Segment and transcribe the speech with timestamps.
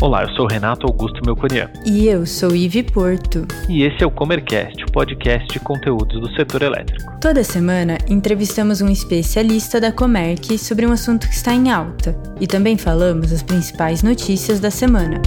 [0.00, 1.68] Olá, eu sou Renato Augusto Melconian.
[1.84, 3.44] E eu sou Ive Porto.
[3.68, 7.18] E esse é o Comercast, o podcast de conteúdos do setor elétrico.
[7.20, 12.46] Toda semana entrevistamos um especialista da Comerc sobre um assunto que está em alta e
[12.46, 15.20] também falamos as principais notícias da semana.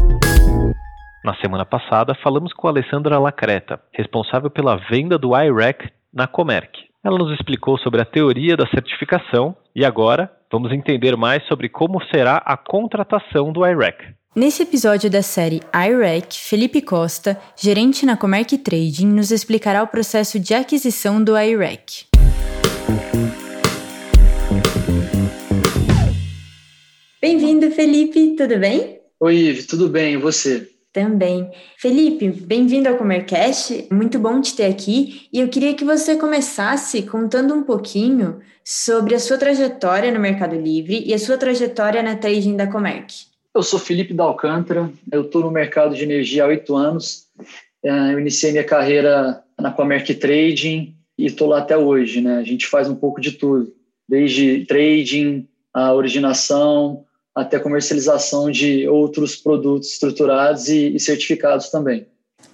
[1.22, 6.80] Na semana passada, falamos com a Alessandra Lacreta, responsável pela venda do iREC na Comerc.
[7.04, 12.02] Ela nos explicou sobre a teoria da certificação e agora vamos entender mais sobre como
[12.06, 14.21] será a contratação do iREC.
[14.34, 20.40] Nesse episódio da série IREC, Felipe Costa, gerente na Comerc Trading, nos explicará o processo
[20.40, 22.06] de aquisição do IREC.
[27.22, 29.02] Bem-vindo, Felipe, tudo bem?
[29.20, 30.66] Oi, Ive, tudo bem, e você?
[30.94, 31.52] Também.
[31.78, 37.02] Felipe, bem-vindo ao Comercast, muito bom te ter aqui, e eu queria que você começasse
[37.02, 42.16] contando um pouquinho sobre a sua trajetória no Mercado Livre e a sua trajetória na
[42.16, 43.30] trading da Comerc.
[43.54, 47.28] Eu sou Felipe Dalcântara, eu estou no mercado de energia há oito anos.
[47.84, 52.22] É, eu iniciei minha carreira na Comerc Trading e estou lá até hoje.
[52.22, 52.38] Né?
[52.38, 53.74] A gente faz um pouco de tudo,
[54.08, 57.04] desde trading, a originação,
[57.36, 62.08] até comercialização de outros produtos estruturados e, e certificados também.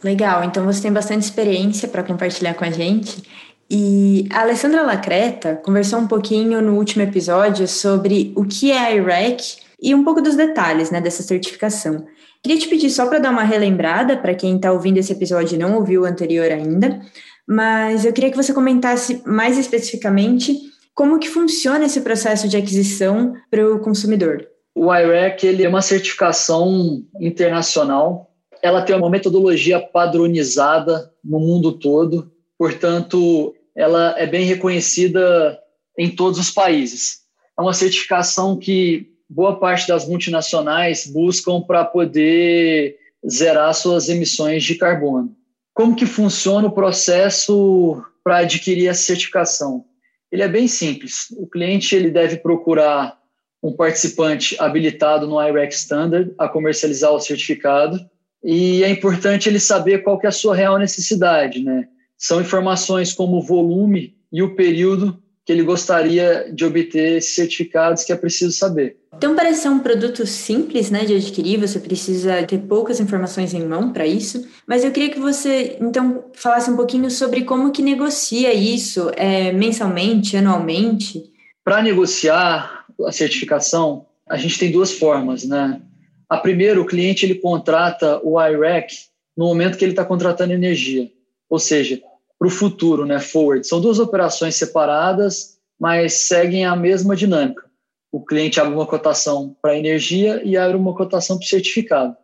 [0.03, 3.21] Legal, então você tem bastante experiência para compartilhar com a gente.
[3.69, 8.95] E a Alessandra Lacreta conversou um pouquinho no último episódio sobre o que é a
[8.95, 12.05] IREC e um pouco dos detalhes né, dessa certificação.
[12.43, 15.59] Queria te pedir só para dar uma relembrada para quem está ouvindo esse episódio e
[15.59, 17.01] não ouviu o anterior ainda,
[17.47, 20.57] mas eu queria que você comentasse mais especificamente
[20.93, 24.47] como que funciona esse processo de aquisição para o consumidor.
[24.75, 28.31] O IREC ele é uma certificação internacional.
[28.61, 35.59] Ela tem uma metodologia padronizada no mundo todo, portanto, ela é bem reconhecida
[35.97, 37.19] em todos os países.
[37.57, 42.97] É uma certificação que boa parte das multinacionais buscam para poder
[43.27, 45.35] zerar suas emissões de carbono.
[45.73, 49.85] Como que funciona o processo para adquirir essa certificação?
[50.31, 51.27] Ele é bem simples.
[51.37, 53.17] O cliente ele deve procurar
[53.61, 57.99] um participante habilitado no IREC Standard a comercializar o certificado
[58.43, 61.87] e é importante ele saber qual que é a sua real necessidade, né?
[62.17, 68.03] São informações como o volume e o período que ele gostaria de obter esses certificados
[68.03, 68.97] que é preciso saber.
[69.15, 73.65] Então parece ser um produto simples né, de adquirir, você precisa ter poucas informações em
[73.65, 77.81] mão para isso, mas eu queria que você então falasse um pouquinho sobre como que
[77.81, 81.23] negocia isso é, mensalmente, anualmente.
[81.63, 85.81] Para negociar a certificação, a gente tem duas formas, né?
[86.27, 88.87] A primeira, o cliente ele contrata o IREC
[89.35, 91.09] no momento que ele está contratando energia,
[91.49, 92.01] ou seja,
[92.37, 93.67] para o futuro, né, forward.
[93.67, 97.65] São duas operações separadas, mas seguem a mesma dinâmica.
[98.11, 102.15] O cliente abre uma cotação para energia e abre uma cotação para certificado.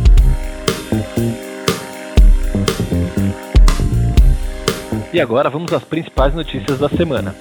[5.12, 7.34] E agora vamos às principais notícias da semana.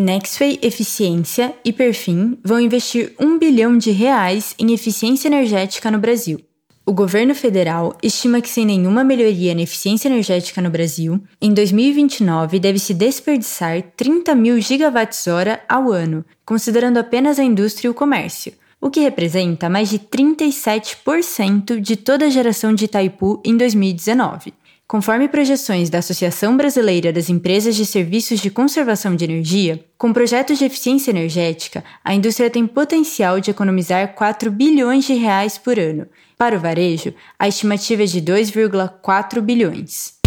[0.00, 6.40] Nexway Eficiência e Perfim vão investir um bilhão de reais em eficiência energética no Brasil.
[6.86, 12.58] O governo federal estima que, sem nenhuma melhoria na eficiência energética no Brasil, em 2029
[12.58, 18.88] deve-se desperdiçar 30 mil gigawatts-hora ao ano, considerando apenas a indústria e o comércio, o
[18.88, 24.54] que representa mais de 37% de toda a geração de Itaipu em 2019.
[24.90, 30.58] Conforme projeções da Associação Brasileira das Empresas de Serviços de Conservação de Energia, com projetos
[30.58, 36.08] de eficiência energética, a indústria tem potencial de economizar 4 bilhões de reais por ano.
[36.36, 40.18] Para o varejo, a estimativa é de 2,4 bilhões.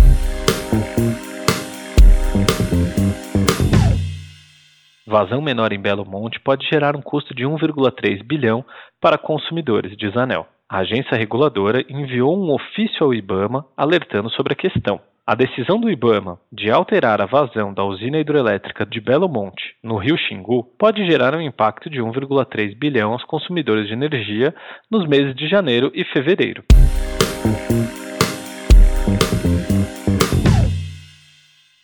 [5.05, 8.63] Vazão menor em Belo Monte pode gerar um custo de 1,3 bilhão
[9.01, 10.47] para consumidores, diz Anel.
[10.73, 14.99] A agência reguladora enviou um ofício ao IBAMA alertando sobre a questão.
[15.23, 19.97] A decisão do IBAMA de alterar a vazão da usina hidrelétrica de Belo Monte, no
[19.97, 24.51] rio Xingu, pode gerar um impacto de 1,3 bilhão aos consumidores de energia
[24.89, 26.63] nos meses de janeiro e fevereiro.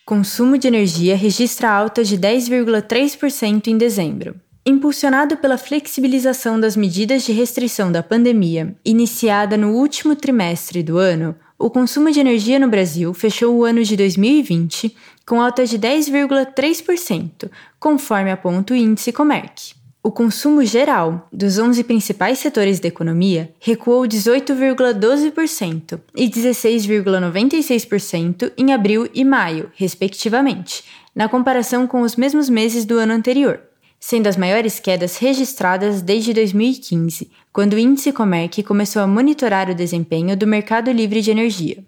[0.03, 4.48] Consumo de energia registra alta de 10,3% em dezembro.
[4.65, 11.33] Impulsionado pela flexibilização das medidas de restrição da pandemia, iniciada no último trimestre do ano,
[11.57, 14.93] o consumo de energia no Brasil fechou o ano de 2020
[15.25, 17.49] com alta de 10,3%,
[17.79, 19.79] conforme aponta o índice Comerc.
[20.01, 29.09] O consumo geral dos 11 principais setores da economia recuou 18,12% e 16,96% em abril
[29.13, 33.68] e maio, respectivamente, na comparação com os mesmos meses do ano anterior
[33.99, 39.75] sendo as maiores quedas registradas desde 2015, quando o índice Comerc começou a monitorar o
[39.75, 41.83] desempenho do mercado livre de energia.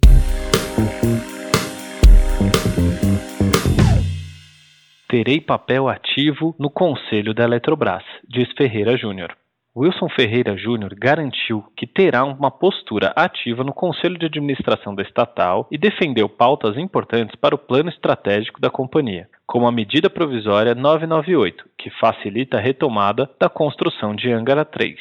[5.08, 9.41] Terei papel ativo no conselho da Eletrobras, diz Ferreira Júnior.
[9.76, 15.66] Wilson Ferreira Júnior garantiu que terá uma postura ativa no Conselho de Administração da estatal
[15.72, 21.64] e defendeu pautas importantes para o plano estratégico da companhia, como a medida provisória 998,
[21.78, 24.98] que facilita a retomada da construção de Angara 3.